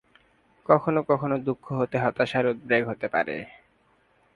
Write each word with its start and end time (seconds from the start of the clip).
কখনও 0.69 1.01
কখনও, 1.09 1.37
দুঃখ 1.47 1.65
হতে 1.79 1.97
হতাশার 2.03 2.45
উদ্রেক 2.51 2.83
হতে 2.89 3.07
পারে। 3.13 3.35